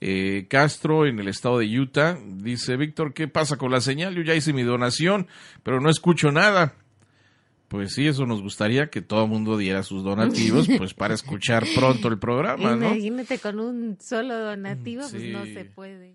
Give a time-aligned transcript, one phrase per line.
[0.00, 4.14] Eh, Castro en el estado de Utah dice Víctor, ¿qué pasa con la señal?
[4.14, 5.26] Yo ya hice mi donación,
[5.62, 6.74] pero no escucho nada.
[7.68, 11.64] Pues sí, eso nos gustaría que todo el mundo diera sus donativos, pues para escuchar
[11.74, 12.94] pronto el programa, ¿no?
[12.94, 16.14] Imagínate con un solo donativo, pues no se puede.